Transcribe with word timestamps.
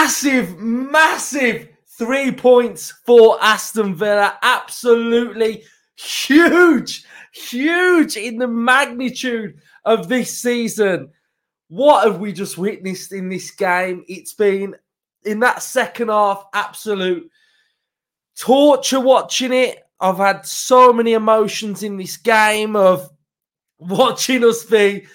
massive, 0.00 0.58
massive 0.58 1.68
three 1.86 2.32
points 2.32 2.90
for 3.04 3.36
Aston 3.42 3.94
Villa. 3.94 4.38
Absolutely 4.40 5.62
huge, 5.94 7.04
huge 7.34 8.16
in 8.16 8.38
the 8.38 8.48
magnitude 8.48 9.60
of 9.84 10.08
this 10.08 10.38
season. 10.40 11.10
What 11.68 12.06
have 12.06 12.18
we 12.18 12.32
just 12.32 12.56
witnessed 12.56 13.12
in 13.12 13.28
this 13.28 13.50
game? 13.50 14.02
It's 14.08 14.32
been 14.32 14.74
in 15.26 15.40
that 15.40 15.62
second 15.62 16.08
half, 16.08 16.46
absolute 16.54 17.30
torture 18.38 19.00
watching 19.00 19.52
it. 19.52 19.82
I've 20.00 20.16
had 20.16 20.46
so 20.46 20.94
many 20.94 21.12
emotions 21.12 21.82
in 21.82 21.98
this 21.98 22.16
game 22.16 22.74
of 22.74 23.10
watching 23.78 24.44
us 24.44 24.64
be 24.64 25.06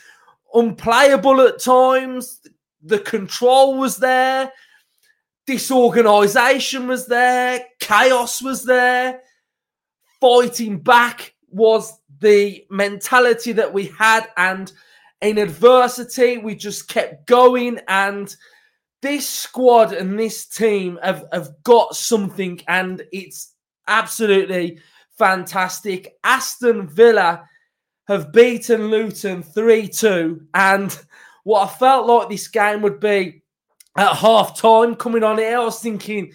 unplayable 0.54 1.42
at 1.42 1.60
times. 1.60 2.40
The 2.84 3.00
control 3.00 3.80
was 3.80 3.98
there, 3.98 4.52
disorganization 5.46 6.88
was 6.88 7.08
there, 7.08 7.66
chaos 7.80 8.42
was 8.42 8.64
there. 8.64 9.22
Fighting 10.20 10.80
back 10.80 11.34
was 11.50 11.94
the 12.20 12.66
mentality 12.70 13.52
that 13.52 13.74
we 13.74 13.86
had, 13.98 14.28
and 14.38 14.72
in 15.22 15.38
adversity, 15.38 16.38
we 16.38 16.56
just 16.56 16.88
kept 16.88 17.28
going. 17.28 17.80
And 17.88 18.34
this 19.02 19.28
squad 19.30 19.94
and 19.94 20.18
this 20.18 20.48
team 20.48 20.98
have, 21.04 21.26
have 21.32 21.50
got 21.64 21.96
something, 21.96 22.62
and 22.68 23.04
it's 23.12 23.54
absolutely 23.88 24.80
fantastic. 25.18 26.18
Aston 26.24 26.88
Villa 26.88 27.48
have 28.08 28.32
beaten 28.32 28.90
Luton 28.90 29.44
3 29.44 29.88
2. 29.88 30.48
And 30.54 30.98
what 31.44 31.70
I 31.70 31.74
felt 31.74 32.08
like 32.08 32.30
this 32.30 32.48
game 32.48 32.82
would 32.82 33.00
be 33.00 33.44
at 33.96 34.16
half 34.16 34.60
time 34.60 34.96
coming 34.96 35.24
on 35.24 35.38
here, 35.38 35.58
I 35.58 35.64
was 35.64 35.80
thinking, 35.80 36.34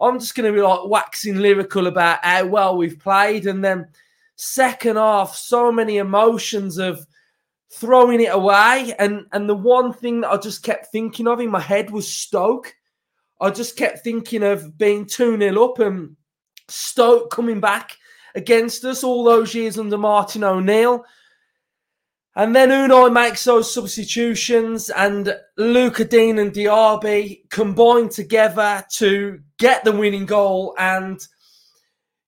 I'm 0.00 0.18
just 0.18 0.34
going 0.34 0.50
to 0.50 0.56
be 0.56 0.62
like 0.62 0.86
waxing 0.86 1.36
lyrical 1.36 1.86
about 1.86 2.24
how 2.24 2.46
well 2.46 2.76
we've 2.76 2.98
played. 2.98 3.46
And 3.46 3.64
then, 3.64 3.88
second 4.36 4.96
half, 4.96 5.34
so 5.36 5.70
many 5.70 5.98
emotions 5.98 6.78
of 6.78 7.06
throwing 7.72 8.20
it 8.20 8.34
away. 8.34 8.94
And, 8.98 9.26
and 9.32 9.48
the 9.48 9.54
one 9.54 9.92
thing 9.92 10.22
that 10.22 10.30
I 10.30 10.36
just 10.38 10.62
kept 10.62 10.90
thinking 10.90 11.28
of 11.28 11.40
in 11.40 11.50
my 11.50 11.60
head 11.60 11.90
was 11.90 12.10
Stoke. 12.10 12.74
I 13.40 13.50
just 13.50 13.76
kept 13.76 14.00
thinking 14.04 14.42
of 14.42 14.78
being 14.78 15.06
2 15.06 15.38
0 15.38 15.64
up 15.64 15.78
and 15.80 16.16
Stoke 16.68 17.30
coming 17.30 17.60
back 17.60 17.96
against 18.34 18.84
us 18.84 19.04
all 19.04 19.24
those 19.24 19.54
years 19.54 19.78
under 19.78 19.98
Martin 19.98 20.44
O'Neill. 20.44 21.04
And 22.34 22.56
then 22.56 22.70
Unai 22.70 23.12
makes 23.12 23.44
those 23.44 23.72
substitutions, 23.72 24.88
and 24.88 25.36
Lucas 25.58 26.06
Digne 26.06 26.38
and 26.38 26.52
Diaby 26.52 27.48
combine 27.50 28.08
together 28.08 28.84
to 28.96 29.40
get 29.58 29.84
the 29.84 29.92
winning 29.92 30.24
goal. 30.24 30.74
And, 30.78 31.20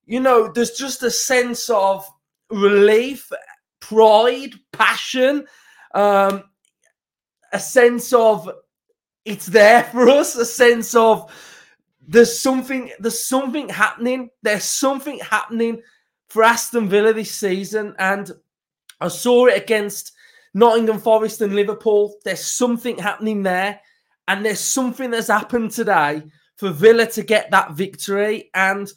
you 0.04 0.20
know, 0.20 0.52
there's 0.52 0.72
just 0.72 1.02
a 1.02 1.10
sense 1.10 1.70
of 1.70 2.06
relief, 2.50 3.30
pride, 3.80 4.54
passion, 4.72 5.46
um, 5.94 6.44
a 7.52 7.58
sense 7.58 8.12
of 8.12 8.50
it's 9.24 9.46
there 9.46 9.84
for 9.92 10.10
us, 10.10 10.36
a 10.36 10.44
sense 10.44 10.94
of 10.94 11.32
there's 12.06 12.38
something, 12.38 12.90
there's 12.98 13.26
something 13.26 13.70
happening. 13.70 14.28
There's 14.42 14.64
something 14.64 15.18
happening 15.20 15.80
for 16.28 16.42
Aston 16.42 16.90
Villa 16.90 17.14
this 17.14 17.32
season. 17.32 17.94
And 17.98 18.30
I 19.00 19.08
saw 19.08 19.46
it 19.46 19.60
against 19.62 20.12
Nottingham 20.54 20.98
Forest 20.98 21.40
and 21.40 21.54
Liverpool. 21.54 22.16
There's 22.24 22.44
something 22.44 22.98
happening 22.98 23.42
there. 23.42 23.80
And 24.28 24.44
there's 24.44 24.60
something 24.60 25.10
that's 25.10 25.28
happened 25.28 25.72
today 25.72 26.22
for 26.56 26.70
Villa 26.70 27.06
to 27.06 27.22
get 27.22 27.50
that 27.50 27.72
victory. 27.72 28.50
And 28.54 28.90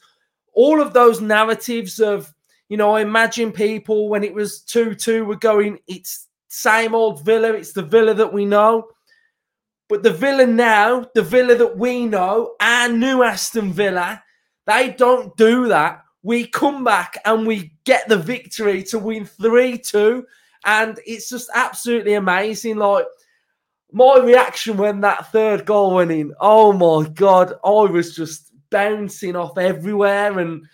all 0.53 0.81
of 0.81 0.93
those 0.93 1.19
narratives 1.19 1.99
of, 1.99 2.33
you 2.69 2.77
know, 2.77 2.95
I 2.95 3.01
imagine 3.01 3.51
people 3.51 4.09
when 4.09 4.23
it 4.23 4.33
was 4.33 4.61
2 4.61 4.95
2 4.95 5.25
were 5.25 5.35
going, 5.35 5.79
it's 5.87 6.27
same 6.47 6.95
old 6.95 7.25
Villa, 7.25 7.53
it's 7.53 7.73
the 7.73 7.83
Villa 7.83 8.13
that 8.13 8.31
we 8.31 8.45
know. 8.45 8.87
But 9.89 10.03
the 10.03 10.11
Villa 10.11 10.45
now, 10.45 11.05
the 11.15 11.21
Villa 11.21 11.55
that 11.55 11.77
we 11.77 12.05
know, 12.05 12.55
our 12.59 12.89
new 12.89 13.23
Aston 13.23 13.71
Villa, 13.71 14.23
they 14.65 14.91
don't 14.91 15.35
do 15.37 15.67
that. 15.69 16.03
We 16.23 16.47
come 16.47 16.83
back 16.83 17.17
and 17.25 17.47
we 17.47 17.73
get 17.85 18.07
the 18.07 18.17
victory 18.17 18.83
to 18.83 18.99
win 18.99 19.25
3 19.25 19.77
2. 19.77 20.25
And 20.65 20.99
it's 21.05 21.29
just 21.29 21.49
absolutely 21.53 22.15
amazing. 22.15 22.77
Like, 22.77 23.05
my 23.91 24.19
reaction 24.19 24.77
when 24.77 25.01
that 25.01 25.31
third 25.31 25.65
goal 25.65 25.95
went 25.95 26.11
in, 26.11 26.33
oh 26.39 26.73
my 26.73 27.07
God, 27.09 27.53
I 27.63 27.69
was 27.69 28.15
just 28.15 28.51
bouncing 28.69 29.35
off 29.35 29.57
everywhere. 29.57 30.39
And 30.39 30.65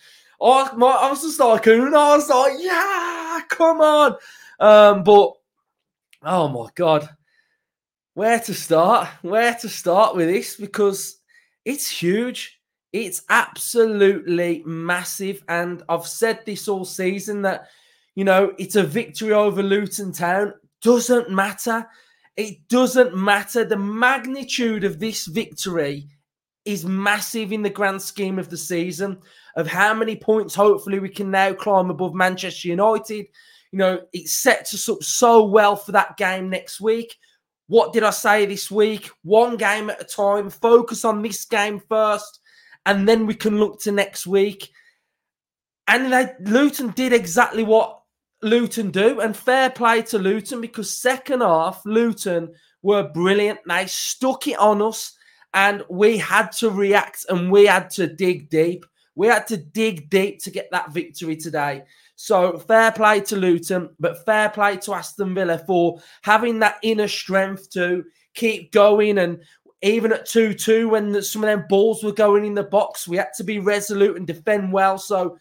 I, 0.41 0.71
my, 0.75 0.87
I 0.87 1.09
was 1.09 1.21
just 1.21 1.39
like, 1.39 1.67
I 1.67 1.77
was 1.77 2.29
like, 2.29 2.53
yeah, 2.59 3.41
come 3.49 3.81
on. 3.81 4.15
Um, 4.59 5.03
but, 5.03 5.33
oh 6.23 6.47
my 6.47 6.69
God 6.75 7.09
where 8.13 8.39
to 8.39 8.53
start, 8.53 9.07
where 9.21 9.53
to 9.55 9.69
start 9.69 10.15
with 10.15 10.27
this 10.27 10.55
because 10.55 11.17
it's 11.65 11.89
huge. 11.89 12.59
It's 12.93 13.23
absolutely 13.29 14.63
massive. 14.65 15.43
And 15.49 15.83
I've 15.89 16.07
said 16.07 16.45
this 16.45 16.67
all 16.67 16.85
season 16.85 17.41
that, 17.41 17.67
you 18.15 18.23
know, 18.23 18.53
it's 18.59 18.75
a 18.75 18.83
victory 18.83 19.33
over 19.33 19.63
Luton 19.63 20.11
Town. 20.11 20.53
Doesn't 20.81 21.29
matter. 21.31 21.87
It 22.37 22.67
doesn't 22.67 23.15
matter. 23.15 23.65
The 23.65 23.77
magnitude 23.77 24.83
of 24.83 24.99
this 24.99 25.25
victory 25.25 26.07
is 26.65 26.85
massive 26.85 27.51
in 27.51 27.61
the 27.61 27.69
grand 27.69 28.01
scheme 28.01 28.39
of 28.39 28.49
the 28.49 28.57
season, 28.57 29.19
of 29.55 29.67
how 29.67 29.93
many 29.93 30.15
points 30.15 30.55
hopefully 30.55 30.99
we 30.99 31.09
can 31.09 31.29
now 31.29 31.53
climb 31.53 31.89
above 31.89 32.13
Manchester 32.13 32.69
United. 32.69 33.25
You 33.71 33.79
know, 33.79 34.01
it 34.13 34.27
sets 34.27 34.73
us 34.73 34.87
up 34.87 35.03
so 35.03 35.45
well 35.45 35.75
for 35.75 35.91
that 35.93 36.15
game 36.15 36.49
next 36.49 36.79
week. 36.79 37.17
What 37.67 37.91
did 37.91 38.03
I 38.03 38.11
say 38.11 38.45
this 38.45 38.69
week? 38.69 39.09
One 39.23 39.57
game 39.57 39.89
at 39.89 40.01
a 40.01 40.05
time. 40.05 40.49
Focus 40.49 41.03
on 41.03 41.21
this 41.21 41.43
game 41.45 41.81
first, 41.89 42.39
and 42.85 43.07
then 43.07 43.25
we 43.25 43.35
can 43.35 43.59
look 43.59 43.81
to 43.81 43.91
next 43.91 44.27
week. 44.27 44.71
And 45.87 46.11
they, 46.11 46.31
Luton 46.41 46.91
did 46.91 47.13
exactly 47.13 47.63
what 47.63 48.01
Luton 48.41 48.91
do, 48.91 49.19
and 49.19 49.35
fair 49.35 49.69
play 49.69 50.01
to 50.03 50.17
Luton 50.17 50.61
because 50.61 50.91
second 50.91 51.41
half 51.41 51.81
Luton 51.85 52.53
were 52.81 53.09
brilliant. 53.09 53.59
They 53.67 53.85
stuck 53.87 54.47
it 54.47 54.59
on 54.59 54.81
us, 54.81 55.15
and 55.53 55.83
we 55.89 56.17
had 56.17 56.51
to 56.53 56.69
react 56.69 57.25
and 57.29 57.51
we 57.51 57.65
had 57.65 57.89
to 57.91 58.07
dig 58.07 58.49
deep. 58.49 58.85
We 59.15 59.27
had 59.27 59.47
to 59.47 59.57
dig 59.57 60.09
deep 60.09 60.41
to 60.43 60.51
get 60.51 60.69
that 60.71 60.91
victory 60.91 61.35
today. 61.35 61.83
So 62.15 62.57
fair 62.57 62.91
play 62.91 63.21
to 63.21 63.35
Luton, 63.35 63.89
but 63.99 64.25
fair 64.25 64.49
play 64.49 64.77
to 64.77 64.93
Aston 64.93 65.35
Villa 65.35 65.59
for 65.59 65.99
having 66.23 66.59
that 66.59 66.77
inner 66.81 67.07
strength 67.07 67.69
to 67.71 68.03
keep 68.33 68.71
going. 68.71 69.19
And 69.19 69.41
even 69.83 70.13
at 70.13 70.25
2 70.25 70.53
2, 70.53 70.89
when 70.89 71.21
some 71.21 71.43
of 71.43 71.47
them 71.47 71.65
balls 71.67 72.03
were 72.03 72.13
going 72.13 72.45
in 72.45 72.55
the 72.55 72.63
box, 72.63 73.07
we 73.07 73.17
had 73.17 73.33
to 73.37 73.43
be 73.43 73.59
resolute 73.59 74.17
and 74.17 74.25
defend 74.25 74.71
well. 74.71 74.97
So 74.97 75.37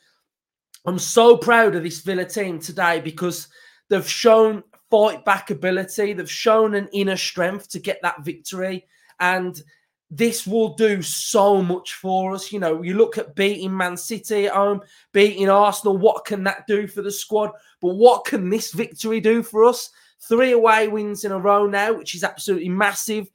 I'm 0.84 0.98
so 0.98 1.36
proud 1.36 1.76
of 1.76 1.84
this 1.84 2.00
Villa 2.00 2.24
team 2.24 2.58
today 2.58 3.00
because 3.00 3.48
they've 3.88 4.08
shown 4.08 4.64
fight 4.90 5.24
back 5.24 5.50
ability, 5.50 6.12
they've 6.12 6.30
shown 6.30 6.74
an 6.74 6.88
inner 6.92 7.16
strength 7.16 7.68
to 7.70 7.78
get 7.78 8.00
that 8.02 8.24
victory. 8.24 8.84
And 9.20 9.62
this 10.10 10.46
will 10.46 10.74
do 10.74 11.00
so 11.00 11.62
much 11.62 11.94
for 11.94 12.34
us. 12.34 12.52
You 12.52 12.58
know, 12.58 12.82
you 12.82 12.94
look 12.94 13.16
at 13.16 13.36
beating 13.36 13.74
Man 13.74 13.96
City 13.96 14.46
at 14.46 14.52
home, 14.52 14.82
beating 15.12 15.48
Arsenal. 15.48 15.96
What 15.96 16.26
can 16.26 16.42
that 16.44 16.66
do 16.66 16.86
for 16.86 17.00
the 17.00 17.12
squad? 17.12 17.52
But 17.80 17.94
what 17.94 18.26
can 18.26 18.50
this 18.50 18.72
victory 18.72 19.20
do 19.20 19.42
for 19.42 19.64
us? 19.64 19.88
Three 20.28 20.52
away 20.52 20.88
wins 20.88 21.24
in 21.24 21.32
a 21.32 21.38
row 21.38 21.66
now, 21.66 21.94
which 21.94 22.14
is 22.14 22.24
absolutely 22.24 22.68
massive. 22.68 23.30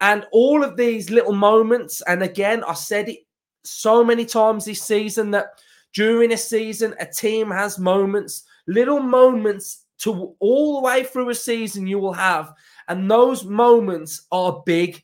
And 0.00 0.26
all 0.32 0.62
of 0.62 0.76
these 0.76 1.10
little 1.10 1.32
moments, 1.34 2.02
and 2.02 2.22
again, 2.22 2.62
I 2.64 2.74
said 2.74 3.08
it 3.08 3.20
so 3.64 4.04
many 4.04 4.24
times 4.26 4.64
this 4.64 4.82
season 4.82 5.30
that 5.32 5.46
during 5.94 6.32
a 6.32 6.36
season, 6.36 6.94
a 7.00 7.06
team 7.06 7.50
has 7.50 7.78
moments, 7.78 8.44
little 8.66 9.00
moments 9.00 9.84
to 9.98 10.34
all 10.40 10.76
the 10.76 10.86
way 10.86 11.04
through 11.04 11.30
a 11.30 11.34
season 11.34 11.86
you 11.86 11.98
will 11.98 12.12
have. 12.12 12.52
And 12.88 13.10
those 13.10 13.44
moments 13.44 14.26
are 14.30 14.62
big 14.66 15.02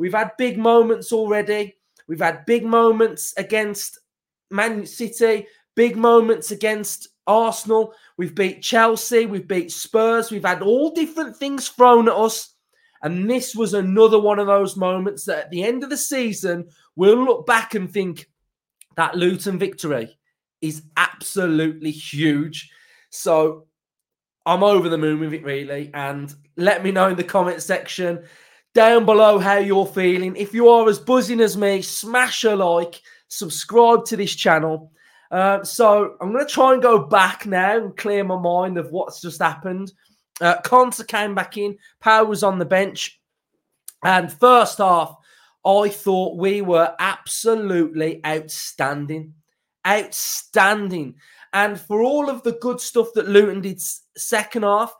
We've 0.00 0.14
had 0.14 0.30
big 0.38 0.56
moments 0.56 1.12
already. 1.12 1.76
We've 2.08 2.22
had 2.22 2.46
big 2.46 2.64
moments 2.64 3.34
against 3.36 3.98
Man 4.50 4.86
City, 4.86 5.46
big 5.76 5.94
moments 5.94 6.52
against 6.52 7.08
Arsenal. 7.26 7.92
We've 8.16 8.34
beat 8.34 8.62
Chelsea, 8.62 9.26
we've 9.26 9.46
beat 9.46 9.70
Spurs. 9.70 10.30
We've 10.30 10.46
had 10.46 10.62
all 10.62 10.90
different 10.90 11.36
things 11.36 11.68
thrown 11.68 12.08
at 12.08 12.14
us. 12.14 12.54
And 13.02 13.28
this 13.30 13.54
was 13.54 13.74
another 13.74 14.18
one 14.18 14.38
of 14.38 14.46
those 14.46 14.76
moments 14.76 15.24
that 15.24 15.38
at 15.38 15.50
the 15.50 15.62
end 15.62 15.82
of 15.82 15.90
the 15.90 15.96
season, 15.96 16.68
we'll 16.96 17.24
look 17.24 17.46
back 17.46 17.74
and 17.74 17.90
think 17.90 18.28
that 18.96 19.16
Luton 19.16 19.58
victory 19.58 20.18
is 20.60 20.82
absolutely 20.96 21.90
huge. 21.90 22.70
So 23.10 23.66
I'm 24.44 24.62
over 24.62 24.88
the 24.88 24.98
moon 24.98 25.20
with 25.20 25.32
it, 25.32 25.44
really. 25.44 25.90
And 25.94 26.34
let 26.56 26.82
me 26.82 26.90
know 26.90 27.08
in 27.08 27.16
the 27.16 27.24
comment 27.24 27.62
section 27.62 28.22
down 28.74 29.04
below 29.04 29.38
how 29.38 29.56
you're 29.56 29.86
feeling. 29.86 30.36
If 30.36 30.54
you 30.54 30.68
are 30.68 30.88
as 30.88 30.98
buzzing 30.98 31.40
as 31.40 31.56
me, 31.56 31.82
smash 31.82 32.44
a 32.44 32.54
like, 32.54 33.00
subscribe 33.28 34.04
to 34.06 34.16
this 34.16 34.34
channel. 34.34 34.92
Uh, 35.30 35.62
so 35.62 36.16
I'm 36.20 36.32
going 36.32 36.46
to 36.46 36.52
try 36.52 36.72
and 36.72 36.82
go 36.82 37.06
back 37.06 37.46
now 37.46 37.76
and 37.76 37.96
clear 37.96 38.24
my 38.24 38.38
mind 38.38 38.78
of 38.78 38.90
what's 38.90 39.20
just 39.20 39.40
happened. 39.40 39.92
Uh, 40.40 40.60
Konsa 40.62 41.06
came 41.06 41.34
back 41.34 41.56
in. 41.56 41.76
Power 42.00 42.24
was 42.24 42.42
on 42.42 42.58
the 42.58 42.64
bench. 42.64 43.20
And 44.02 44.32
first 44.32 44.78
half, 44.78 45.14
I 45.64 45.88
thought 45.88 46.38
we 46.38 46.62
were 46.62 46.94
absolutely 46.98 48.24
outstanding. 48.24 49.34
Outstanding. 49.86 51.16
And 51.52 51.78
for 51.78 52.02
all 52.02 52.30
of 52.30 52.42
the 52.42 52.52
good 52.52 52.80
stuff 52.80 53.08
that 53.14 53.28
Luton 53.28 53.60
did 53.60 53.80
second 54.16 54.62
half, 54.62 54.94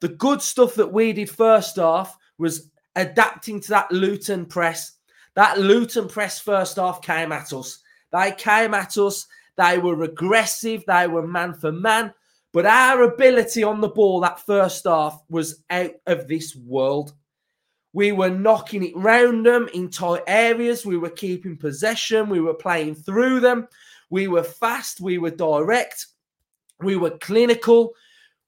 the 0.00 0.08
good 0.08 0.42
stuff 0.42 0.74
that 0.74 0.92
we 0.92 1.12
did 1.12 1.30
first 1.30 1.76
half 1.76 2.16
was 2.38 2.70
adapting 2.96 3.60
to 3.60 3.68
that 3.68 3.92
Luton 3.92 4.46
press. 4.46 4.92
That 5.34 5.58
Luton 5.58 6.08
press 6.08 6.40
first 6.40 6.76
half 6.76 7.02
came 7.02 7.32
at 7.32 7.52
us. 7.52 7.78
They 8.12 8.32
came 8.32 8.74
at 8.74 8.98
us. 8.98 9.26
They 9.56 9.78
were 9.78 10.02
aggressive. 10.02 10.82
They 10.86 11.06
were 11.06 11.26
man 11.26 11.54
for 11.54 11.70
man. 11.70 12.12
But 12.52 12.66
our 12.66 13.02
ability 13.02 13.62
on 13.62 13.80
the 13.80 13.88
ball 13.88 14.20
that 14.20 14.44
first 14.44 14.84
half 14.84 15.22
was 15.28 15.62
out 15.70 15.92
of 16.06 16.26
this 16.26 16.56
world. 16.56 17.12
We 17.92 18.12
were 18.12 18.30
knocking 18.30 18.84
it 18.84 18.96
round 18.96 19.46
them 19.46 19.68
in 19.74 19.88
tight 19.88 20.22
areas. 20.26 20.86
We 20.86 20.96
were 20.96 21.10
keeping 21.10 21.56
possession. 21.56 22.28
We 22.28 22.40
were 22.40 22.54
playing 22.54 22.96
through 22.96 23.40
them. 23.40 23.68
We 24.10 24.28
were 24.28 24.42
fast. 24.42 25.00
We 25.00 25.18
were 25.18 25.30
direct. 25.30 26.06
We 26.80 26.96
were 26.96 27.18
clinical. 27.18 27.94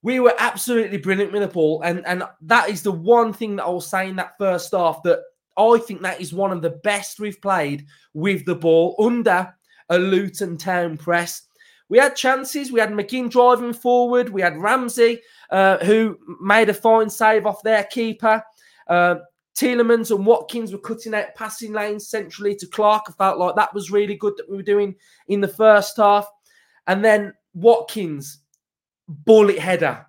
We 0.01 0.19
were 0.19 0.35
absolutely 0.37 0.97
brilliant 0.97 1.31
with 1.31 1.41
the 1.41 1.47
ball. 1.47 1.81
And, 1.83 2.05
and 2.05 2.23
that 2.41 2.69
is 2.69 2.83
the 2.83 2.91
one 2.91 3.31
thing 3.31 3.55
that 3.57 3.65
I 3.65 3.69
was 3.69 3.87
saying 3.87 4.17
that 4.17 4.37
first 4.37 4.71
half 4.71 5.01
that 5.03 5.19
I 5.57 5.77
think 5.77 6.01
that 6.01 6.19
is 6.19 6.33
one 6.33 6.51
of 6.51 6.61
the 6.61 6.71
best 6.83 7.19
we've 7.19 7.41
played 7.41 7.85
with 8.13 8.45
the 8.45 8.55
ball 8.55 8.95
under 8.99 9.53
a 9.89 9.97
Luton 9.97 10.57
Town 10.57 10.97
press. 10.97 11.43
We 11.93 11.99
had 11.99 12.15
chances. 12.15 12.71
We 12.71 12.79
had 12.79 12.89
McGinn 12.89 13.29
driving 13.29 13.71
forward. 13.71 14.27
We 14.29 14.41
had 14.41 14.57
Ramsey, 14.57 15.21
uh, 15.51 15.77
who 15.85 16.17
made 16.41 16.69
a 16.69 16.73
fine 16.73 17.07
save 17.07 17.45
off 17.45 17.61
their 17.61 17.83
keeper. 17.83 18.43
Uh, 18.87 19.17
Tielemans 19.55 20.09
and 20.09 20.25
Watkins 20.25 20.73
were 20.73 20.79
cutting 20.79 21.13
out 21.13 21.35
passing 21.35 21.71
lanes 21.71 22.09
centrally 22.09 22.55
to 22.55 22.65
Clark. 22.65 23.03
I 23.09 23.11
felt 23.11 23.37
like 23.37 23.55
that 23.57 23.75
was 23.75 23.91
really 23.91 24.15
good 24.15 24.33
that 24.37 24.49
we 24.49 24.57
were 24.57 24.63
doing 24.63 24.95
in 25.27 25.39
the 25.39 25.47
first 25.47 25.95
half. 25.97 26.27
And 26.87 27.05
then 27.05 27.31
Watkins, 27.53 28.39
bullet 29.07 29.59
header. 29.59 30.03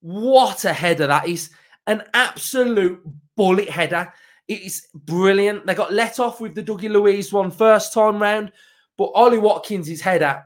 What 0.00 0.64
a 0.64 0.72
header 0.72 1.06
that 1.06 1.28
is. 1.28 1.50
An 1.86 2.02
absolute 2.14 3.00
bullet 3.36 3.68
header. 3.68 4.12
It 4.48 4.62
is 4.62 4.88
brilliant. 4.92 5.66
They 5.66 5.76
got 5.76 5.92
let 5.92 6.18
off 6.18 6.40
with 6.40 6.56
the 6.56 6.64
Dougie 6.64 6.90
Luiz 6.90 7.32
one 7.32 7.52
first 7.52 7.94
time 7.94 8.20
round, 8.20 8.50
but 8.96 9.12
Ollie 9.14 9.38
Watkins' 9.38 9.88
is 9.88 10.00
header 10.00 10.42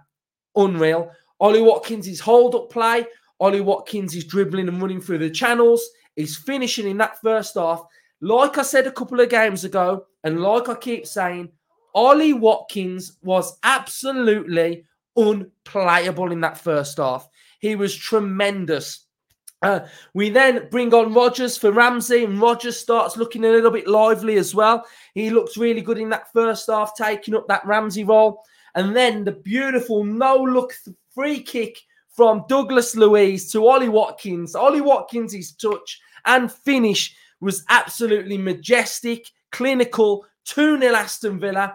unreal. 0.56 1.10
Ollie 1.40 1.62
Watkins' 1.62 2.06
is 2.06 2.20
hold 2.20 2.54
up 2.54 2.70
play. 2.70 3.04
Ollie 3.40 3.60
Watkins 3.60 4.14
is 4.14 4.25
dribbling 4.25 4.69
and 4.69 4.81
running 4.81 5.00
through 5.00 5.19
the 5.19 5.31
channels. 5.31 5.82
He's 6.14 6.37
finishing 6.37 6.88
in 6.88 6.99
that 6.99 7.20
first 7.20 7.54
half. 7.54 7.84
Like 8.20 8.58
I 8.58 8.62
said 8.62 8.87
a 8.87 8.93
couple 8.93 9.19
of 9.20 9.28
games 9.28 9.64
ago, 9.64 10.06
and 10.22 10.40
like 10.40 10.69
I 10.69 10.75
keep 10.75 11.06
saying, 11.06 11.50
Ollie 11.94 12.32
Watkins 12.32 13.19
was 13.22 13.58
absolutely 13.64 14.84
unplayable 15.16 16.32
in 16.32 16.40
that 16.40 16.58
first 16.58 16.99
half. 16.99 17.28
He 17.58 17.75
was 17.75 17.94
tremendous. 17.96 19.06
Uh, 19.62 19.87
we 20.14 20.28
then 20.28 20.69
bring 20.70 20.93
on 20.93 21.14
Rogers 21.14 21.56
for 21.56 21.70
Ramsey, 21.70 22.25
and 22.25 22.40
Rogers 22.40 22.78
starts 22.78 23.16
looking 23.16 23.44
a 23.44 23.50
little 23.50 23.70
bit 23.70 23.87
lively 23.87 24.37
as 24.37 24.54
well. 24.54 24.84
He 25.14 25.31
looks 25.31 25.56
really 25.56 25.81
good 25.81 25.99
in 25.99 26.10
that 26.10 26.32
first 26.32 26.69
half, 26.69 26.96
taking 26.96 27.34
up 27.34 27.46
that 27.49 27.64
Ramsey 27.64 28.04
role. 28.04 28.43
And 28.74 28.96
then 28.96 29.24
the 29.24 29.32
beautiful 29.32 30.04
no 30.04 30.36
look 30.36 30.72
free 31.14 31.42
kick 31.42 31.78
from 32.10 32.44
Douglas 32.48 32.94
Luiz 32.96 33.50
to 33.52 33.66
Ollie 33.66 33.88
Watkins. 33.88 34.54
Ollie 34.54 34.80
Watkins' 34.80 35.52
touch 35.52 36.00
and 36.24 36.52
finish 36.52 37.14
was 37.40 37.64
absolutely 37.69 38.38
majestic, 38.38 39.26
clinical, 39.50 40.24
2 40.44 40.80
0 40.80 40.94
Aston 40.94 41.40
Villa. 41.40 41.74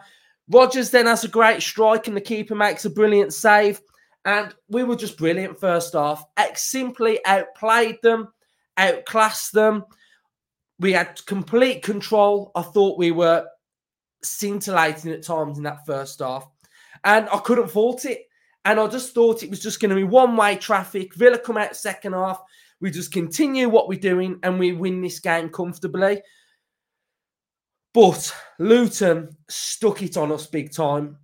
Rogers 0.50 0.92
then 0.92 1.08
has 1.08 1.24
a 1.24 1.30
great 1.30 1.62
strike, 1.62 2.08
and 2.08 2.16
the 2.16 2.22
keeper 2.22 2.56
makes 2.56 2.86
a 2.86 2.90
brilliant 2.90 3.34
save. 3.34 3.82
And 4.26 4.54
we 4.70 4.84
were 4.84 4.96
just 4.96 5.18
brilliant 5.18 5.60
first 5.60 5.94
half. 5.94 6.24
Simply 6.56 7.20
outplayed 7.26 8.00
them, 8.02 8.30
outclassed 8.78 9.54
them. 9.54 9.86
We 10.80 10.94
had 10.94 11.26
complete 11.26 11.82
control. 11.82 12.52
I 12.56 12.62
thought 12.62 12.98
we 12.98 13.12
were 13.12 13.46
scintillating 14.24 15.12
at 15.12 15.24
times 15.24 15.58
in 15.58 15.64
that 15.64 15.86
first 15.86 16.20
half 16.20 16.48
and 17.08 17.30
I 17.30 17.38
couldn't 17.40 17.70
fault 17.70 18.06
it. 18.06 18.28
And 18.66 18.82
I 18.82 18.88
just 18.88 19.16
thought 19.16 19.42
it 19.42 19.50
was 19.50 19.62
just 19.62 19.80
going 19.80 19.90
to 19.90 19.96
be 19.96 20.04
one 20.04 20.36
way 20.36 20.58
traffic. 20.58 21.16
Villa 21.16 21.40
come 21.40 21.58
out 21.58 21.76
second 21.76 22.14
half. 22.14 22.42
We 22.82 22.92
just 22.92 23.14
continue 23.14 23.70
what 23.70 23.88
we're 23.88 23.98
doing 23.98 24.40
and 24.44 24.60
we 24.60 24.74
win 24.74 25.02
this 25.02 25.22
game 25.22 25.50
comfortably. 25.50 26.22
But 27.94 28.36
Luton 28.60 29.38
stuck 29.48 30.04
it 30.04 30.18
on 30.18 30.34
us 30.34 30.48
big 30.48 30.74
time. 30.74 31.18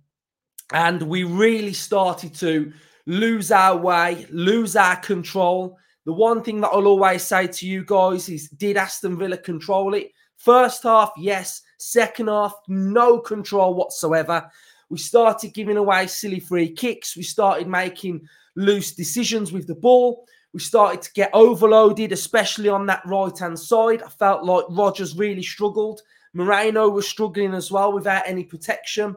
And 0.72 1.02
we 1.02 1.24
really 1.24 1.74
started 1.74 2.34
to 2.36 2.72
lose 3.04 3.52
our 3.52 3.76
way, 3.76 4.26
lose 4.30 4.76
our 4.76 4.96
control. 4.96 5.76
The 6.06 6.14
one 6.14 6.42
thing 6.42 6.62
that 6.62 6.68
I'll 6.68 6.86
always 6.86 7.22
say 7.22 7.46
to 7.46 7.66
you 7.66 7.84
guys 7.84 8.30
is 8.30 8.48
did 8.48 8.78
Aston 8.78 9.18
Villa 9.18 9.36
control 9.36 9.92
it? 9.92 10.12
First 10.38 10.82
half, 10.84 11.12
yes. 11.18 11.60
Second 11.76 12.28
half, 12.28 12.54
no 12.68 13.18
control 13.18 13.74
whatsoever. 13.74 14.50
We 14.94 14.98
started 14.98 15.54
giving 15.54 15.76
away 15.76 16.06
silly 16.06 16.38
free 16.38 16.70
kicks. 16.70 17.16
We 17.16 17.24
started 17.24 17.66
making 17.66 18.28
loose 18.54 18.92
decisions 18.94 19.50
with 19.50 19.66
the 19.66 19.74
ball. 19.74 20.24
We 20.52 20.60
started 20.60 21.02
to 21.02 21.12
get 21.14 21.30
overloaded, 21.32 22.12
especially 22.12 22.68
on 22.68 22.86
that 22.86 23.02
right 23.04 23.36
hand 23.36 23.58
side. 23.58 24.04
I 24.04 24.08
felt 24.08 24.44
like 24.44 24.66
Rogers 24.70 25.16
really 25.16 25.42
struggled. 25.42 26.02
Moreno 26.32 26.88
was 26.88 27.08
struggling 27.08 27.54
as 27.54 27.72
well 27.72 27.92
without 27.92 28.22
any 28.24 28.44
protection. 28.44 29.16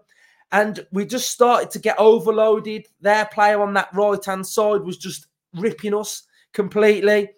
And 0.52 0.84
we 0.92 1.06
just 1.06 1.30
started 1.30 1.70
to 1.70 1.80
get 1.80 2.00
overloaded. 2.00 2.88
Their 3.00 3.26
player 3.28 3.62
on 3.62 3.76
that 3.76 3.94
right 3.94 4.26
hand 4.26 4.48
side 4.48 4.82
was 4.82 4.98
just 4.98 5.28
ripping 5.54 5.94
us 5.94 6.24
completely. 6.54 7.30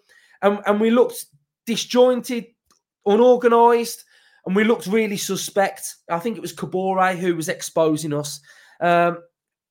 And, 0.41 0.61
and 0.65 0.79
we 0.79 0.91
looked 0.91 1.25
disjointed, 1.65 2.45
unorganized 3.05 4.05
and 4.49 4.55
we 4.55 4.63
looked 4.63 4.87
really 4.87 5.15
suspect. 5.15 5.97
I 6.09 6.17
think 6.17 6.35
it 6.35 6.41
was 6.41 6.55
Kabore 6.55 7.15
who 7.15 7.35
was 7.35 7.49
exposing 7.49 8.13
us. 8.13 8.39
Um, 8.81 9.19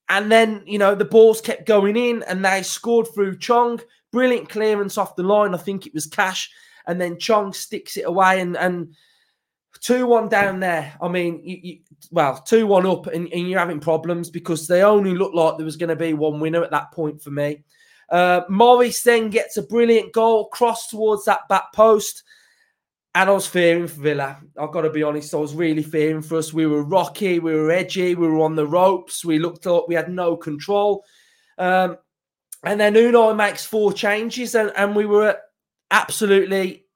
and 0.08 0.30
then, 0.30 0.62
you 0.66 0.78
know, 0.78 0.94
the 0.94 1.04
balls 1.04 1.40
kept 1.40 1.66
going 1.66 1.96
in 1.96 2.22
and 2.28 2.44
they 2.44 2.62
scored 2.62 3.08
through 3.12 3.38
Chong. 3.38 3.80
Brilliant 4.12 4.48
clearance 4.48 4.96
off 4.96 5.16
the 5.16 5.24
line. 5.24 5.52
I 5.52 5.58
think 5.58 5.88
it 5.88 5.94
was 5.94 6.06
Cash. 6.06 6.48
And 6.86 7.00
then 7.00 7.18
Chong 7.18 7.52
sticks 7.52 7.96
it 7.96 8.06
away 8.06 8.40
and, 8.40 8.56
and 8.56 8.94
2 9.80 10.06
1 10.06 10.28
down 10.28 10.60
there. 10.60 10.94
I 11.02 11.08
mean, 11.08 11.40
you, 11.42 11.58
you, 11.60 11.78
well, 12.12 12.40
2 12.40 12.64
1 12.64 12.86
up 12.86 13.08
and, 13.08 13.26
and, 13.32 13.50
you're 13.50 13.58
having 13.58 13.80
problems 13.80 14.30
because 14.30 14.68
they 14.68 14.84
only 14.84 15.12
looked 15.12 15.34
like 15.34 15.56
there 15.56 15.64
was 15.64 15.76
going 15.76 15.88
to 15.88 15.96
be 15.96 16.14
one 16.14 16.38
winner 16.38 16.62
at 16.62 16.70
that 16.70 16.92
point 16.92 17.20
for 17.20 17.32
me. 17.32 17.64
Uh, 18.10 18.42
Morris 18.48 19.02
then 19.02 19.28
gets 19.28 19.56
a 19.56 19.62
brilliant 19.62 20.12
goal 20.12 20.48
cross 20.50 20.86
towards 20.86 21.24
that 21.24 21.48
back 21.48 21.72
post. 21.74 22.22
And 23.14 23.30
I 23.30 23.32
was 23.32 23.46
fearing 23.46 23.88
for 23.88 24.00
Villa. 24.00 24.38
I've 24.58 24.70
got 24.70 24.82
to 24.82 24.90
be 24.90 25.02
honest. 25.02 25.34
I 25.34 25.38
was 25.38 25.54
really 25.54 25.82
fearing 25.82 26.22
for 26.22 26.36
us. 26.36 26.52
We 26.52 26.66
were 26.66 26.82
rocky, 26.82 27.38
we 27.38 27.54
were 27.54 27.70
edgy, 27.70 28.14
we 28.14 28.28
were 28.28 28.40
on 28.40 28.54
the 28.54 28.66
ropes. 28.66 29.24
We 29.24 29.38
looked 29.38 29.66
like 29.66 29.88
we 29.88 29.94
had 29.94 30.10
no 30.10 30.36
control. 30.36 31.04
Um, 31.56 31.96
and 32.64 32.78
then 32.78 32.94
Unai 32.94 33.36
makes 33.36 33.64
four 33.64 33.92
changes, 33.92 34.54
and, 34.54 34.72
and 34.76 34.94
we 34.94 35.06
were 35.06 35.36
absolutely 35.90 36.86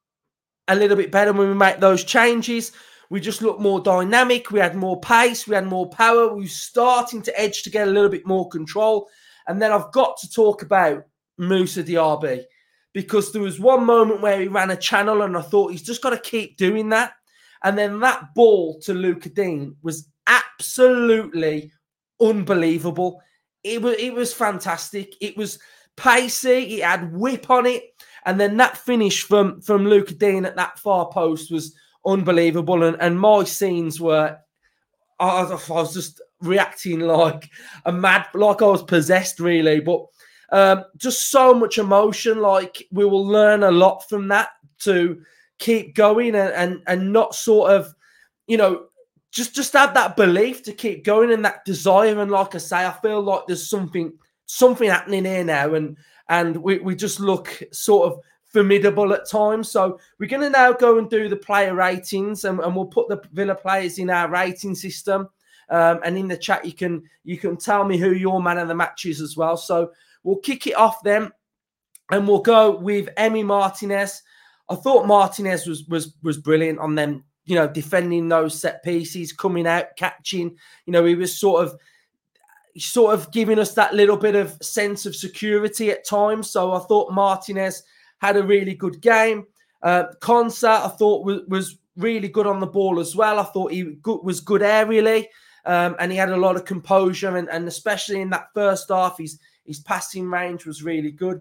a 0.69 0.76
little 0.76 0.97
bit 0.97 1.11
better 1.11 1.33
when 1.33 1.49
we 1.49 1.54
make 1.54 1.81
those 1.81 2.04
changes. 2.04 2.73
We 3.11 3.21
just 3.21 3.42
looked 3.42 3.61
more 3.61 3.81
dynamic. 3.81 4.50
We 4.50 4.61
had 4.61 4.75
more 4.75 5.00
pace. 5.00 5.47
We 5.47 5.54
had 5.54 5.66
more 5.66 5.88
power. 5.88 6.35
We 6.35 6.42
were 6.42 6.49
starting 6.49 7.23
to 7.23 7.40
edge 7.40 7.62
to 7.62 7.71
get 7.71 7.88
a 7.88 7.90
little 7.90 8.09
bit 8.09 8.26
more 8.26 8.49
control. 8.49 9.09
And 9.47 9.61
then 9.61 9.73
I've 9.73 9.92
got 9.92 10.16
to 10.19 10.31
talk 10.31 10.62
about 10.62 11.04
Moussa 11.37 11.83
Diaby 11.83 12.45
because 12.93 13.33
there 13.33 13.43
was 13.43 13.59
one 13.59 13.85
moment 13.85 14.21
where 14.21 14.41
he 14.41 14.49
ran 14.49 14.71
a 14.71 14.77
channel 14.77 15.23
and 15.23 15.37
I 15.37 15.43
thought 15.43 15.71
he's 15.71 15.83
just 15.83 16.03
got 16.03 16.11
to 16.11 16.19
keep 16.19 16.57
doing 16.57 16.91
that. 16.91 17.13
And 17.65 17.79
then 17.79 18.01
that 18.01 18.35
ball 18.35 18.81
to 18.81 18.93
Lucas 18.93 19.33
Digne 19.33 19.73
was 19.83 20.09
absolutely 20.27 21.73
unbelievable. 22.21 23.23
It 23.63 23.81
was 23.81 23.97
it 23.99 24.13
was 24.13 24.35
fantastic. 24.35 25.15
It 25.21 25.37
was 25.37 25.59
pacey. 25.97 26.81
It 26.81 26.85
had 26.85 27.13
whip 27.13 27.49
on 27.51 27.67
it, 27.67 27.85
and 28.27 28.41
then 28.41 28.57
that 28.57 28.77
finish 28.77 29.23
from 29.23 29.61
from 29.61 29.87
Lucas 29.87 30.17
Digne 30.17 30.47
at 30.47 30.57
that 30.57 30.79
far 30.79 31.09
post 31.11 31.53
was 31.53 31.75
unbelievable. 32.05 32.83
And 32.83 32.97
and 33.01 33.19
my 33.19 33.45
scenes 33.45 34.01
were, 34.01 34.37
I, 35.21 35.43
I 35.43 35.71
was 35.71 35.95
just 35.95 36.21
reacting 36.41 37.01
like 37.01 37.49
a 37.85 37.93
mad, 37.93 38.27
like 38.35 38.61
I 38.63 38.67
was 38.67 38.83
possessed, 38.83 39.39
really. 39.39 39.79
But 39.79 40.05
um, 40.53 40.85
just 40.97 41.31
so 41.31 41.53
much 41.53 41.79
emotion. 41.79 42.41
Like 42.41 42.87
we 42.93 43.05
will 43.05 43.27
learn 43.27 43.65
a 43.65 43.71
lot 43.71 44.09
from 44.09 44.29
that 44.29 44.51
to 44.81 45.21
keep 45.59 45.95
going 45.95 46.35
and, 46.35 46.53
and 46.53 46.83
and 46.87 47.13
not 47.13 47.35
sort 47.35 47.73
of, 47.73 47.95
you 48.47 48.57
know, 48.57 48.85
just 49.33 49.55
just 49.55 49.73
have 49.73 49.95
that 49.95 50.17
belief 50.17 50.63
to 50.65 50.73
keep 50.73 51.05
going 51.05 51.33
and 51.33 51.45
that 51.45 51.65
desire. 51.65 52.21
And 52.21 52.31
like 52.31 52.55
I 52.55 52.59
say, 52.59 52.87
I 52.87 52.93
feel 53.03 53.23
like 53.23 53.47
there's 53.47 53.69
something 53.69 54.13
something 54.47 54.91
happening 54.91 55.25
here 55.25 55.45
now, 55.45 55.75
and 55.75 55.97
and 56.29 56.57
we, 56.59 56.79
we 56.79 56.95
just 56.95 57.19
look 57.19 57.63
sort 57.73 58.13
of 58.13 58.21
formidable 58.45 59.15
at 59.15 59.29
times. 59.29 59.71
So 59.71 59.99
we're 60.19 60.29
going 60.29 60.43
to 60.43 60.51
now 60.51 60.73
go 60.73 60.99
and 60.99 61.09
do 61.09 61.29
the 61.29 61.37
player 61.37 61.75
ratings, 61.75 62.45
and, 62.45 62.61
and 62.61 62.77
we'll 62.77 62.85
put 62.85 63.09
the 63.09 63.23
Villa 63.33 63.55
players 63.55 63.99
in 63.99 64.11
our 64.11 64.29
rating 64.29 64.75
system. 64.75 65.29
Um, 65.71 66.01
and 66.05 66.19
in 66.19 66.29
the 66.29 66.37
chat, 66.37 66.67
you 66.67 66.73
can 66.75 67.03
you 67.25 67.39
can 67.39 67.57
tell 67.57 67.85
me 67.85 67.97
who 67.97 68.13
your 68.13 68.43
man 68.43 68.59
of 68.59 68.69
the 68.69 68.75
match 68.75 69.07
is 69.07 69.23
as 69.23 69.37
well. 69.37 69.57
So 69.57 69.93
we'll 70.23 70.37
kick 70.37 70.67
it 70.67 70.76
off 70.76 71.02
then, 71.02 71.31
and 72.11 72.26
we'll 72.26 72.41
go 72.41 72.76
with 72.76 73.09
Emi 73.17 73.45
Martinez. 73.45 74.23
I 74.69 74.75
thought 74.75 75.07
Martinez 75.07 75.67
was 75.67 75.85
was 75.87 76.14
was 76.23 76.38
brilliant 76.38 76.79
on 76.79 76.95
them. 76.95 77.25
You 77.45 77.57
know, 77.57 77.67
defending 77.67 78.29
those 78.29 78.59
set 78.59 78.85
pieces, 78.85 79.33
coming 79.33 79.67
out, 79.67 79.97
catching. 79.97 80.57
You 80.87 80.93
know, 80.93 81.05
he 81.05 81.14
was 81.14 81.37
sort 81.37 81.64
of 81.64 81.76
sort 82.76 83.14
of 83.14 83.31
giving 83.33 83.59
us 83.59 83.75
that 83.75 83.95
little 83.95 84.17
bit 84.17 84.35
of 84.35 84.57
sense 84.62 85.07
of 85.07 85.17
security 85.17 85.91
at 85.91 86.07
times. 86.07 86.50
So 86.50 86.73
I 86.73 86.79
thought 86.81 87.12
Martinez 87.12 87.83
had 88.19 88.37
a 88.37 88.43
really 88.43 88.75
good 88.75 89.00
game. 89.00 89.47
Uh, 89.83 90.05
I 90.23 90.88
thought 90.97 91.25
was, 91.25 91.41
was 91.49 91.79
really 91.97 92.29
good 92.29 92.47
on 92.47 92.61
the 92.61 92.67
ball 92.67 93.00
as 93.00 93.17
well. 93.17 93.38
I 93.38 93.45
thought 93.45 93.73
he 93.73 93.97
was 94.05 94.41
good 94.41 94.62
aerially, 94.62 95.26
um, 95.67 95.97
and 95.99 96.11
he 96.12 96.19
had 96.19 96.31
a 96.31 96.37
lot 96.37 96.57
of 96.57 96.64
composure, 96.64 97.37
and, 97.37 97.50
and 97.50 97.67
especially 97.67 98.21
in 98.21 98.31
that 98.31 98.49
first 98.55 98.88
half, 98.88 99.19
his 99.19 99.38
his 99.64 99.81
passing 99.81 100.28
range 100.28 100.66
was 100.66 100.83
really 100.83 101.11
good. 101.11 101.40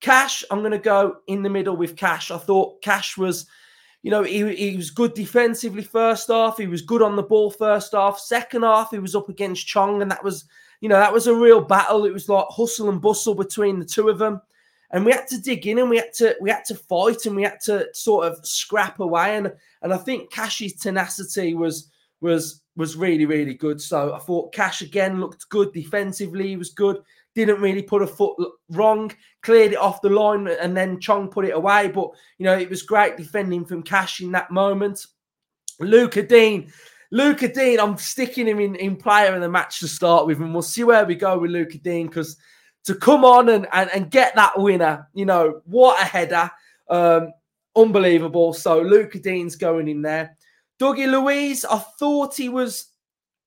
Cash, 0.00 0.44
I'm 0.50 0.60
going 0.60 0.72
to 0.72 0.78
go 0.78 1.16
in 1.26 1.42
the 1.42 1.50
middle 1.50 1.76
with 1.76 1.96
Cash. 1.96 2.30
I 2.30 2.38
thought 2.38 2.82
Cash 2.82 3.16
was, 3.16 3.46
you 4.02 4.10
know, 4.10 4.22
he, 4.22 4.54
he 4.54 4.76
was 4.76 4.90
good 4.90 5.14
defensively 5.14 5.82
first 5.82 6.28
half. 6.28 6.58
He 6.58 6.66
was 6.66 6.82
good 6.82 7.02
on 7.02 7.16
the 7.16 7.22
ball 7.22 7.50
first 7.50 7.92
half. 7.92 8.18
Second 8.18 8.62
half, 8.62 8.90
he 8.90 8.98
was 8.98 9.14
up 9.14 9.28
against 9.28 9.66
Chong, 9.66 10.02
and 10.02 10.10
that 10.10 10.22
was, 10.22 10.44
you 10.80 10.88
know, 10.88 10.98
that 10.98 11.12
was 11.12 11.26
a 11.26 11.34
real 11.34 11.60
battle. 11.60 12.04
It 12.04 12.12
was 12.12 12.28
like 12.28 12.46
hustle 12.50 12.90
and 12.90 13.00
bustle 13.00 13.34
between 13.34 13.78
the 13.78 13.86
two 13.86 14.08
of 14.08 14.18
them 14.18 14.40
and 14.90 15.04
we 15.04 15.12
had 15.12 15.26
to 15.28 15.40
dig 15.40 15.66
in 15.66 15.78
and 15.78 15.90
we 15.90 15.96
had 15.96 16.12
to 16.14 16.36
we 16.40 16.50
had 16.50 16.64
to 16.64 16.74
fight 16.74 17.26
and 17.26 17.36
we 17.36 17.42
had 17.42 17.60
to 17.64 17.86
sort 17.92 18.26
of 18.26 18.44
scrap 18.46 19.00
away 19.00 19.36
and 19.36 19.52
and 19.82 19.92
I 19.92 19.96
think 19.98 20.30
Cash's 20.30 20.74
tenacity 20.74 21.54
was 21.54 21.90
was 22.20 22.62
was 22.76 22.96
really 22.96 23.26
really 23.26 23.54
good. 23.54 23.80
So 23.80 24.14
I 24.14 24.18
thought 24.18 24.54
Cash 24.54 24.82
again 24.82 25.20
looked 25.20 25.48
good 25.48 25.72
defensively. 25.72 26.48
He 26.48 26.56
was 26.56 26.70
good. 26.70 27.02
Didn't 27.36 27.60
really 27.60 27.82
put 27.82 28.02
a 28.02 28.06
foot 28.06 28.34
wrong. 28.70 29.12
Cleared 29.42 29.72
it 29.72 29.78
off 29.78 30.00
the 30.00 30.08
line 30.08 30.48
and 30.48 30.76
then 30.76 30.98
Chong 30.98 31.28
put 31.28 31.44
it 31.44 31.54
away. 31.54 31.86
But 31.86 32.10
you 32.38 32.44
know 32.44 32.58
it 32.58 32.68
was 32.68 32.82
great 32.82 33.16
defending 33.16 33.64
from 33.64 33.84
Cash 33.84 34.20
in 34.20 34.32
that 34.32 34.50
moment. 34.50 35.06
Luca 35.78 36.22
Digne, 36.22 36.68
Luca 37.12 37.46
Digne, 37.46 37.78
I'm 37.78 37.98
sticking 37.98 38.46
him 38.48 38.58
in, 38.58 38.74
in 38.76 38.96
player 38.96 39.34
of 39.34 39.42
the 39.42 39.48
match 39.48 39.80
to 39.80 39.88
start 39.88 40.26
with, 40.26 40.40
and 40.40 40.52
we'll 40.52 40.62
see 40.62 40.82
where 40.82 41.04
we 41.04 41.14
go 41.14 41.38
with 41.38 41.50
Luca 41.50 41.78
Digne 41.78 42.08
because 42.08 42.36
to 42.84 42.94
come 42.94 43.24
on 43.24 43.50
and, 43.50 43.66
and, 43.72 43.90
and 43.92 44.10
get 44.10 44.34
that 44.36 44.58
winner. 44.58 45.06
You 45.12 45.26
know, 45.26 45.60
what 45.64 46.00
a 46.00 46.04
header. 46.04 46.50
Um, 46.88 47.32
unbelievable. 47.76 48.54
So 48.54 48.80
Luca 48.80 49.18
Digne's 49.18 49.56
going 49.56 49.88
in 49.88 50.00
there. 50.02 50.36
Dougie 50.80 51.10
Luiz, 51.10 51.64
I 51.64 51.78
thought 51.98 52.36
he 52.36 52.48
was 52.48 52.86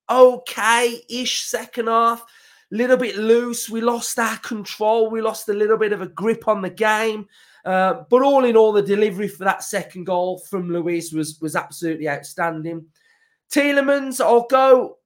okay-ish 0.08 1.42
second 1.42 1.86
half. 1.86 2.24
Little 2.70 2.96
bit 2.96 3.16
loose. 3.16 3.68
We 3.68 3.80
lost 3.80 4.18
our 4.18 4.36
control. 4.38 5.10
We 5.10 5.20
lost 5.20 5.48
a 5.48 5.54
little 5.54 5.76
bit 5.76 5.92
of 5.92 6.02
a 6.02 6.08
grip 6.08 6.46
on 6.46 6.62
the 6.62 6.70
game. 6.70 7.26
Uh, 7.64 8.04
but 8.08 8.22
all 8.22 8.44
in 8.44 8.56
all, 8.56 8.72
the 8.72 8.82
delivery 8.82 9.28
for 9.28 9.44
that 9.44 9.62
second 9.62 10.04
goal 10.04 10.38
from 10.38 10.70
Luiz 10.70 11.12
was 11.12 11.40
was 11.40 11.56
absolutely 11.56 12.08
outstanding. 12.08 12.86
Tielemans, 13.50 14.20
I'll 14.20 14.46
go 14.46 14.98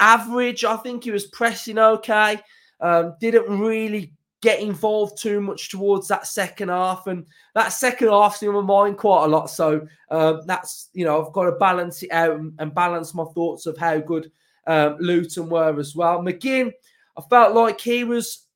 average. 0.00 0.64
I 0.64 0.76
think 0.76 1.04
he 1.04 1.10
was 1.10 1.26
pressing 1.26 1.78
okay. 1.78 2.40
Um, 2.80 3.14
didn't 3.20 3.60
really 3.60 4.14
get 4.40 4.60
involved 4.60 5.20
too 5.20 5.40
much 5.40 5.68
towards 5.68 6.08
that 6.08 6.26
second 6.26 6.70
half, 6.70 7.06
and 7.06 7.26
that 7.54 7.68
second 7.68 8.08
half's 8.08 8.42
in 8.42 8.52
my 8.52 8.62
mind 8.62 8.96
quite 8.96 9.24
a 9.24 9.28
lot. 9.28 9.50
So 9.50 9.86
um, 10.10 10.40
that's 10.46 10.88
you 10.94 11.04
know 11.04 11.24
I've 11.24 11.32
got 11.32 11.44
to 11.44 11.52
balance 11.52 12.02
it 12.02 12.10
out 12.10 12.36
and, 12.36 12.54
and 12.58 12.74
balance 12.74 13.14
my 13.14 13.24
thoughts 13.34 13.66
of 13.66 13.76
how 13.76 13.98
good 13.98 14.32
um, 14.66 14.96
Luton 14.98 15.48
were 15.48 15.78
as 15.78 15.94
well. 15.94 16.20
McGinn, 16.22 16.72
I 17.20 17.28
felt 17.28 17.54
like 17.54 17.80
he 17.80 18.04
was 18.04 18.46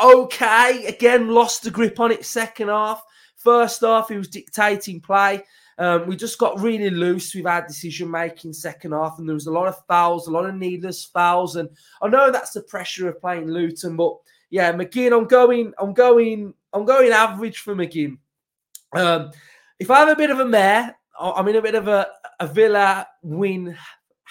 okay. 0.00 0.86
Again, 0.86 1.28
lost 1.28 1.62
the 1.62 1.70
grip 1.70 2.00
on 2.00 2.12
it 2.12 2.24
second 2.24 2.68
half. 2.68 3.02
First 3.36 3.82
half, 3.82 4.08
he 4.08 4.16
was 4.16 4.28
dictating 4.28 5.00
play. 5.00 5.44
Um, 5.78 6.08
we 6.08 6.16
just 6.16 6.38
got 6.38 6.60
really 6.60 6.90
loose 6.90 7.34
with 7.34 7.46
our 7.46 7.64
decision 7.64 8.10
making 8.10 8.52
second 8.52 8.92
half, 8.92 9.18
and 9.18 9.28
there 9.28 9.34
was 9.34 9.46
a 9.46 9.52
lot 9.52 9.68
of 9.68 9.84
fouls, 9.86 10.26
a 10.26 10.30
lot 10.30 10.48
of 10.48 10.56
needless 10.56 11.04
fouls. 11.04 11.54
And 11.54 11.68
I 12.02 12.08
know 12.08 12.32
that's 12.32 12.50
the 12.50 12.62
pressure 12.62 13.08
of 13.08 13.20
playing 13.20 13.48
Luton, 13.48 13.96
but 13.96 14.16
yeah, 14.50 14.72
McGinn, 14.72 15.16
I'm 15.16 15.28
going, 15.28 15.72
I'm 15.78 15.92
going, 15.92 16.52
I'm 16.72 16.84
going 16.84 17.12
average 17.12 17.58
for 17.58 17.76
McGinn. 17.76 18.18
Um, 18.92 19.30
if 19.78 19.90
I 19.90 20.00
have 20.00 20.08
a 20.08 20.16
bit 20.16 20.30
of 20.30 20.40
a 20.40 20.44
mare, 20.44 20.96
I'm 21.20 21.46
in 21.46 21.56
a 21.56 21.62
bit 21.62 21.76
of 21.76 21.86
a, 21.86 22.08
a 22.40 22.46
Villa 22.46 23.06
win 23.22 23.76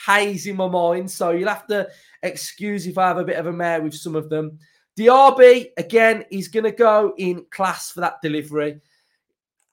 haze 0.06 0.48
in 0.48 0.58
my 0.58 0.68
mind, 0.68 1.10
so 1.10 1.32
you'll 1.32 1.50
have 1.50 1.68
to 1.68 1.88
excuse 2.24 2.86
if 2.88 2.98
I 2.98 3.08
have 3.08 3.18
a 3.18 3.26
bit 3.26 3.38
of 3.38 3.48
a 3.48 3.54
mare 3.54 3.82
with 3.82 3.96
some 3.96 4.16
of 4.16 4.30
them. 4.30 4.60
Diaby, 4.98 5.70
again, 5.78 6.26
he's 6.30 6.48
going 6.48 6.64
to 6.64 6.72
go 6.72 7.14
in 7.18 7.46
class 7.52 7.92
for 7.92 8.02
that 8.02 8.22
delivery 8.22 8.82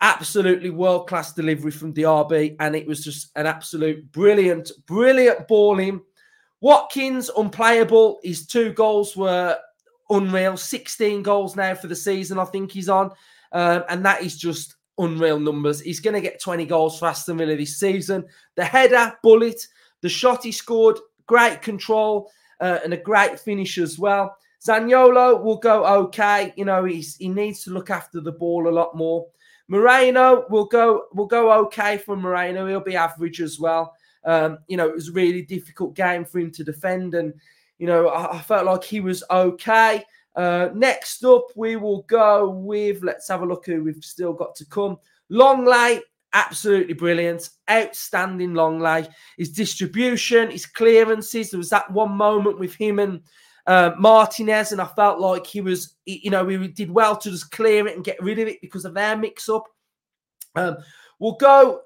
absolutely 0.04 0.68
world 0.68 1.08
class 1.08 1.32
delivery 1.32 1.70
from 1.70 1.94
Diaby, 1.94 2.56
and 2.60 2.76
it 2.76 2.86
was 2.86 3.02
just 3.02 3.30
an 3.36 3.46
absolute 3.46 4.12
brilliant, 4.12 4.70
brilliant 4.86 5.48
balling. 5.48 6.02
Watkins 6.60 7.30
unplayable. 7.30 8.20
His 8.22 8.46
two 8.46 8.74
goals 8.74 9.16
were 9.16 9.58
unreal. 10.10 10.58
16 10.58 11.22
goals 11.22 11.56
now 11.56 11.74
for 11.74 11.86
the 11.86 11.96
season, 11.96 12.38
I 12.38 12.44
think 12.44 12.70
he's 12.70 12.90
on. 12.90 13.12
Um, 13.52 13.84
and 13.88 14.04
that 14.04 14.22
is 14.22 14.36
just 14.36 14.76
unreal 14.98 15.40
numbers. 15.40 15.80
He's 15.80 16.00
going 16.00 16.14
to 16.14 16.20
get 16.20 16.40
20 16.40 16.66
goals 16.66 16.98
for 16.98 17.06
Aston 17.06 17.38
Villa 17.38 17.56
this 17.56 17.78
season. 17.78 18.26
The 18.56 18.64
header, 18.64 19.14
bullet, 19.22 19.66
the 20.04 20.10
shot 20.10 20.44
he 20.44 20.52
scored, 20.52 20.98
great 21.24 21.62
control, 21.62 22.30
uh, 22.60 22.78
and 22.84 22.92
a 22.92 22.96
great 22.98 23.40
finish 23.40 23.78
as 23.78 23.98
well. 23.98 24.36
Zaniolo 24.62 25.42
will 25.42 25.56
go 25.56 25.82
okay. 26.04 26.52
You 26.56 26.66
know, 26.66 26.84
he's, 26.84 27.16
he 27.16 27.28
needs 27.28 27.64
to 27.64 27.70
look 27.70 27.88
after 27.88 28.20
the 28.20 28.32
ball 28.32 28.68
a 28.68 28.70
lot 28.70 28.94
more. 28.94 29.26
Moreno 29.66 30.44
will 30.50 30.66
go 30.66 31.04
will 31.14 31.24
go 31.24 31.50
okay 31.64 31.96
for 31.96 32.16
Moreno. 32.16 32.66
He'll 32.66 32.80
be 32.80 32.96
average 32.96 33.40
as 33.40 33.58
well. 33.58 33.94
Um, 34.26 34.58
you 34.68 34.76
know, 34.76 34.86
it 34.86 34.94
was 34.94 35.08
a 35.08 35.12
really 35.12 35.40
difficult 35.40 35.96
game 35.96 36.26
for 36.26 36.38
him 36.38 36.50
to 36.50 36.62
defend, 36.62 37.14
and 37.14 37.32
you 37.78 37.86
know, 37.86 38.08
I, 38.08 38.36
I 38.36 38.40
felt 38.42 38.66
like 38.66 38.84
he 38.84 39.00
was 39.00 39.24
okay. 39.30 40.04
Uh, 40.36 40.68
next 40.74 41.24
up, 41.24 41.46
we 41.56 41.76
will 41.76 42.02
go 42.02 42.50
with 42.50 43.02
let's 43.02 43.28
have 43.28 43.40
a 43.40 43.46
look 43.46 43.64
who 43.64 43.82
we've 43.82 44.04
still 44.04 44.34
got 44.34 44.54
to 44.56 44.66
come. 44.66 44.98
Long 45.30 45.64
Lenglet, 45.64 46.02
absolutely 46.34 46.94
brilliant, 46.94 47.48
outstanding 47.70 48.52
long 48.52 48.80
Lenglet. 48.80 49.08
His 49.38 49.50
distribution, 49.50 50.50
his 50.50 50.66
clearances. 50.66 51.50
There 51.50 51.58
was 51.58 51.70
that 51.70 51.90
one 51.90 52.12
moment 52.12 52.58
with 52.58 52.74
him 52.74 52.98
and 52.98 53.22
uh, 53.66 53.92
Martinez, 53.98 54.72
and 54.72 54.80
I 54.80 54.86
felt 54.86 55.20
like 55.20 55.46
he 55.46 55.62
was, 55.62 55.96
you 56.04 56.30
know, 56.30 56.44
we 56.44 56.68
did 56.68 56.90
well 56.90 57.16
to 57.16 57.30
just 57.30 57.50
clear 57.50 57.86
it 57.86 57.96
and 57.96 58.04
get 58.04 58.22
rid 58.22 58.38
of 58.38 58.48
it 58.48 58.60
because 58.60 58.84
of 58.84 58.92
their 58.92 59.16
mix 59.16 59.48
up. 59.48 59.64
Um, 60.54 60.76
we'll 61.18 61.36
go, 61.36 61.80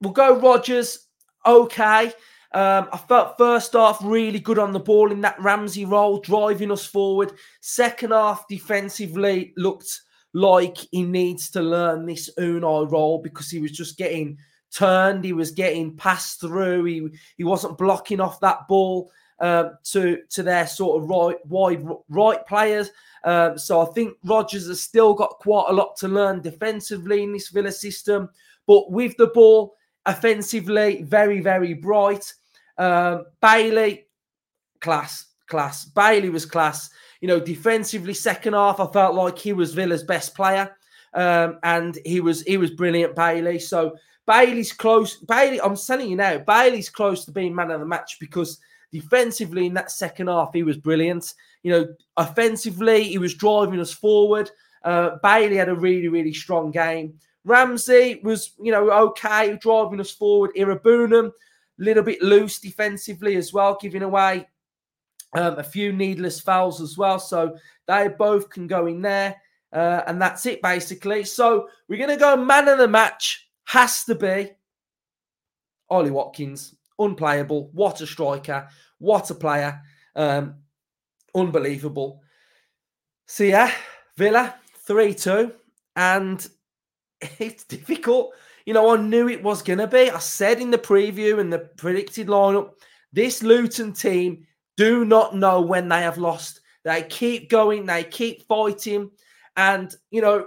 we'll 0.00 0.12
go 0.12 0.38
Rogers. 0.38 1.08
Okay. 1.44 2.12
Um, 2.52 2.88
I 2.92 2.98
felt 3.08 3.38
first 3.38 3.72
half 3.72 4.00
really 4.02 4.40
good 4.40 4.58
on 4.58 4.72
the 4.72 4.80
ball 4.80 5.12
in 5.12 5.20
that 5.20 5.40
Ramsey 5.40 5.84
role, 5.84 6.20
driving 6.20 6.72
us 6.72 6.84
forward. 6.84 7.32
Second 7.60 8.10
half 8.10 8.46
defensively 8.48 9.52
looked 9.56 10.00
like 10.32 10.78
he 10.90 11.02
needs 11.02 11.50
to 11.50 11.62
learn 11.62 12.06
this 12.06 12.30
Unai 12.38 12.90
role 12.90 13.18
because 13.18 13.50
he 13.50 13.58
was 13.58 13.72
just 13.72 13.98
getting 13.98 14.38
turned, 14.72 15.24
he 15.24 15.32
was 15.32 15.50
getting 15.50 15.96
passed 15.96 16.40
through, 16.40 16.84
he 16.84 17.08
he 17.36 17.44
wasn't 17.44 17.78
blocking 17.78 18.20
off 18.20 18.40
that 18.40 18.68
ball 18.68 19.10
um, 19.40 19.76
to 19.84 20.18
to 20.30 20.42
their 20.42 20.66
sort 20.66 21.02
of 21.02 21.08
right 21.08 21.36
wide 21.46 21.84
right 22.08 22.46
players. 22.46 22.90
Um, 23.24 23.58
so 23.58 23.80
I 23.80 23.92
think 23.92 24.16
Rogers 24.24 24.68
has 24.68 24.80
still 24.80 25.14
got 25.14 25.38
quite 25.40 25.66
a 25.68 25.74
lot 25.74 25.96
to 25.98 26.08
learn 26.08 26.40
defensively 26.40 27.22
in 27.22 27.32
this 27.32 27.48
Villa 27.48 27.72
system, 27.72 28.30
but 28.66 28.90
with 28.90 29.16
the 29.16 29.28
ball 29.28 29.74
offensively, 30.06 31.02
very 31.02 31.40
very 31.40 31.74
bright. 31.74 32.32
Um, 32.78 33.24
Bailey, 33.42 34.06
class, 34.80 35.26
class. 35.46 35.84
Bailey 35.84 36.30
was 36.30 36.46
class. 36.46 36.90
You 37.20 37.28
know, 37.28 37.40
defensively, 37.40 38.14
second 38.14 38.54
half, 38.54 38.80
I 38.80 38.86
felt 38.86 39.14
like 39.14 39.38
he 39.38 39.52
was 39.52 39.74
Villa's 39.74 40.04
best 40.04 40.34
player, 40.34 40.74
um, 41.14 41.58
and 41.62 41.98
he 42.04 42.20
was 42.20 42.42
he 42.42 42.56
was 42.56 42.70
brilliant. 42.70 43.14
Bailey. 43.14 43.58
So 43.58 43.96
Bailey's 44.26 44.72
close. 44.72 45.16
Bailey, 45.16 45.60
I'm 45.60 45.76
telling 45.76 46.10
you 46.10 46.16
now, 46.16 46.38
Bailey's 46.38 46.88
close 46.88 47.24
to 47.24 47.32
being 47.32 47.54
man 47.54 47.70
of 47.70 47.80
the 47.80 47.86
match 47.86 48.18
because 48.20 48.58
Defensively, 48.92 49.66
in 49.66 49.74
that 49.74 49.90
second 49.90 50.26
half, 50.26 50.50
he 50.52 50.64
was 50.64 50.76
brilliant. 50.76 51.34
You 51.62 51.72
know, 51.72 51.94
offensively, 52.16 53.04
he 53.04 53.18
was 53.18 53.34
driving 53.34 53.80
us 53.80 53.92
forward. 53.92 54.50
Uh, 54.82 55.10
Bailey 55.22 55.56
had 55.56 55.68
a 55.68 55.74
really, 55.74 56.08
really 56.08 56.32
strong 56.32 56.72
game. 56.72 57.14
Ramsey 57.44 58.20
was, 58.24 58.52
you 58.60 58.72
know, 58.72 58.90
okay, 59.08 59.56
driving 59.58 60.00
us 60.00 60.10
forward. 60.10 60.50
Iroegbunam, 60.56 61.28
a 61.28 61.32
little 61.78 62.02
bit 62.02 62.20
loose 62.20 62.58
defensively 62.58 63.36
as 63.36 63.52
well, 63.52 63.78
giving 63.80 64.02
away 64.02 64.48
um, 65.32 65.58
a 65.58 65.62
few 65.62 65.92
needless 65.92 66.40
fouls 66.40 66.80
as 66.80 66.96
well. 66.96 67.18
So 67.18 67.56
they 67.86 68.08
both 68.08 68.50
can 68.50 68.66
go 68.66 68.86
in 68.86 69.02
there. 69.02 69.36
Uh, 69.72 70.02
and 70.06 70.20
that's 70.20 70.46
it, 70.46 70.60
basically. 70.62 71.24
So 71.24 71.68
we're 71.88 72.04
going 72.04 72.10
to 72.10 72.16
go 72.16 72.36
man 72.36 72.68
of 72.68 72.78
the 72.78 72.88
match. 72.88 73.48
Has 73.64 74.04
to 74.04 74.16
be 74.16 74.50
Ollie 75.88 76.10
Watkins. 76.10 76.74
Unplayable. 76.98 77.70
What 77.72 78.00
a 78.00 78.06
striker. 78.06 78.68
What 78.98 79.30
a 79.30 79.34
player. 79.34 79.80
Um, 80.16 80.56
unbelievable. 81.34 82.20
So, 83.26 83.44
yeah, 83.44 83.72
Villa 84.16 84.56
3 84.86 85.14
2. 85.14 85.52
And 85.94 86.48
it's 87.38 87.64
difficult. 87.64 88.34
You 88.66 88.74
know, 88.74 88.94
I 88.94 89.00
knew 89.00 89.28
it 89.28 89.42
was 89.42 89.62
going 89.62 89.78
to 89.78 89.86
be. 89.86 90.10
I 90.10 90.18
said 90.18 90.60
in 90.60 90.70
the 90.70 90.78
preview 90.78 91.38
and 91.38 91.52
the 91.52 91.60
predicted 91.76 92.26
lineup, 92.26 92.72
this 93.12 93.42
Luton 93.42 93.92
team 93.92 94.46
do 94.76 95.04
not 95.04 95.34
know 95.34 95.60
when 95.60 95.88
they 95.88 96.02
have 96.02 96.18
lost. 96.18 96.60
They 96.84 97.02
keep 97.02 97.50
going, 97.50 97.86
they 97.86 98.04
keep 98.04 98.46
fighting. 98.46 99.10
And, 99.56 99.94
you 100.10 100.22
know, 100.22 100.46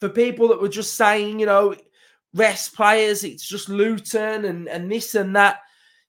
for 0.00 0.08
people 0.08 0.48
that 0.48 0.60
were 0.60 0.68
just 0.68 0.94
saying, 0.94 1.40
you 1.40 1.46
know, 1.46 1.74
rest 2.34 2.74
players, 2.74 3.24
it's 3.24 3.46
just 3.46 3.68
Luton 3.68 4.44
and, 4.44 4.68
and 4.68 4.90
this 4.90 5.14
and 5.14 5.34
that. 5.36 5.60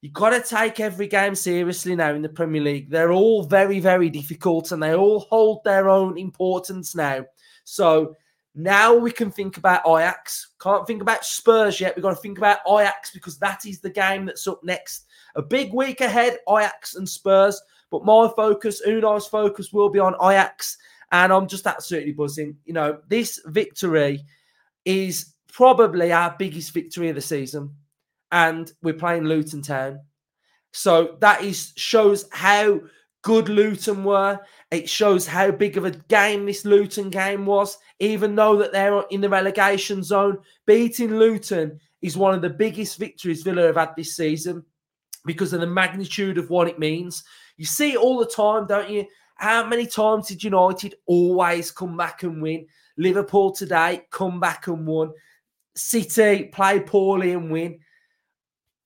You've 0.01 0.13
got 0.13 0.31
to 0.31 0.41
take 0.41 0.79
every 0.79 1.07
game 1.07 1.33
seriously 1.33 1.95
now 1.95 2.13
in 2.13 2.21
the 2.21 2.29
Premier 2.29 2.61
League. 2.61 2.89
They're 2.89 3.11
all 3.11 3.43
very, 3.43 3.79
very 3.79 4.09
difficult 4.09 4.71
and 4.71 4.83
they 4.83 4.93
all 4.93 5.21
hold 5.21 5.63
their 5.63 5.89
own 5.89 6.17
importance 6.17 6.93
now. 6.93 7.25
So 7.63 8.15
now 8.55 8.95
we 8.95 9.11
can 9.11 9.29
think 9.29 9.57
about 9.57 9.87
Ajax. 9.87 10.51
Can't 10.61 10.87
think 10.87 11.01
about 11.01 11.25
Spurs 11.25 11.81
yet. 11.81 11.95
We've 11.95 12.03
got 12.03 12.11
to 12.11 12.15
think 12.15 12.37
about 12.37 12.59
Ajax 12.67 13.11
because 13.11 13.37
that 13.39 13.65
is 13.65 13.81
the 13.81 13.89
game 13.89 14.25
that's 14.25 14.47
up 14.47 14.63
next. 14.63 15.05
A 15.35 15.41
big 15.41 15.73
week 15.73 15.99
ahead, 15.99 16.39
Ajax 16.49 16.95
and 16.95 17.07
Spurs. 17.07 17.61
But 17.91 18.05
my 18.05 18.31
focus, 18.35 18.81
Unai's 18.85 19.25
focus, 19.25 19.73
will 19.73 19.89
be 19.89 19.99
on 19.99 20.15
Ajax. 20.15 20.77
And 21.11 21.33
I'm 21.33 21.47
just 21.47 21.67
absolutely 21.67 22.13
buzzing. 22.13 22.55
You 22.65 22.73
know, 22.73 22.99
this 23.09 23.41
victory 23.45 24.23
is 24.85 25.33
probably 25.51 26.11
our 26.13 26.35
biggest 26.39 26.73
victory 26.73 27.09
of 27.09 27.15
the 27.15 27.21
season. 27.21 27.75
And 28.31 28.71
we're 28.81 28.93
playing 28.93 29.25
Luton 29.25 29.61
Town. 29.61 29.99
So 30.71 31.17
that 31.19 31.43
is 31.43 31.73
shows 31.75 32.25
how 32.31 32.81
good 33.21 33.49
Luton 33.49 34.03
were. 34.03 34.39
It 34.75 34.89
shows 34.89 35.25
how 35.25 35.51
big 35.51 35.77
of 35.77 35.85
a 35.85 35.91
game 35.91 36.45
this 36.45 36.65
Luton 36.65 37.09
game 37.09 37.45
was, 37.45 37.77
even 37.99 38.35
though 38.35 38.57
that 38.57 38.73
they're 38.73 39.01
in 39.09 39.21
the 39.21 39.29
relegation 39.29 40.03
zone. 40.03 40.37
Beating 40.65 41.17
Luton 41.17 41.79
is 42.01 42.17
one 42.17 42.33
of 42.33 42.41
the 42.41 42.49
biggest 42.49 42.99
victories 42.99 43.41
Villa 43.41 43.67
have 43.67 43.77
had 43.77 43.95
this 43.95 44.17
season 44.17 44.65
because 45.25 45.53
of 45.53 45.61
the 45.61 45.67
magnitude 45.67 46.37
of 46.37 46.49
what 46.49 46.67
it 46.67 46.77
means. 46.77 47.23
You 47.55 47.65
see 47.65 47.93
it 47.93 47.97
all 47.97 48.19
the 48.19 48.25
time, 48.25 48.67
don't 48.67 48.89
you? 48.89 49.05
How 49.35 49.65
many 49.65 49.87
times 49.87 50.27
did 50.27 50.43
United 50.43 50.95
always 51.05 51.71
come 51.71 51.95
back 51.95 52.23
and 52.23 52.41
win? 52.41 52.67
Liverpool 52.97 53.53
today 53.53 54.03
come 54.11 54.41
back 54.41 54.67
and 54.67 54.85
won. 54.85 55.13
City 55.73 56.45
play 56.45 56.81
poorly 56.81 57.31
and 57.31 57.49
win. 57.49 57.79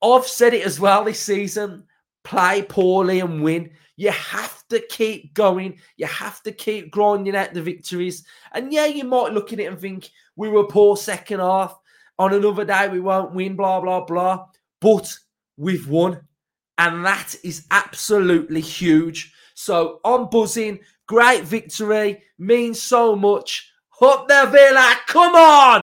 I've 0.04 0.28
said 0.28 0.54
it 0.54 0.66
as 0.66 0.80
well 0.80 1.04
this 1.04 1.20
season 1.20 1.86
play 2.30 2.62
poorly 2.62 3.22
and 3.22 3.42
win. 3.42 3.72
You 3.96 4.12
have 4.12 4.64
to 4.70 4.80
keep 4.88 5.34
going. 5.34 5.80
You 5.98 6.06
have 6.06 6.44
to 6.44 6.52
keep 6.52 6.92
grinding 6.92 7.36
out 7.36 7.54
the 7.56 7.62
victories. 7.62 8.24
And 8.54 8.72
yeah, 8.72 8.86
you 8.86 9.04
might 9.04 9.34
look 9.34 9.52
at 9.52 9.60
it 9.60 9.66
and 9.66 9.80
think 9.80 10.12
we 10.36 10.48
were 10.48 10.66
poor 10.66 10.96
second 10.96 11.40
half. 11.40 11.78
On 12.20 12.32
another 12.32 12.66
day, 12.66 12.88
we 12.88 13.00
won't 13.00 13.34
win, 13.34 13.56
blah, 13.56 13.82
blah, 13.82 14.06
blah. 14.06 14.46
But 14.80 15.12
we've 15.58 15.90
won. 15.90 16.22
And 16.78 17.04
that 17.04 17.36
is 17.44 17.66
absolutely 17.72 18.62
huge. 18.62 19.34
So 19.56 20.00
I'm 20.06 20.30
buzzing. 20.30 20.80
Great 21.08 21.44
victory. 21.44 22.24
Means 22.38 22.80
so 22.80 23.16
much. 23.16 23.72
Up 24.02 24.28
there, 24.28 24.46
Villa. 24.46 24.96
Come 25.08 25.36
on. 25.36 25.78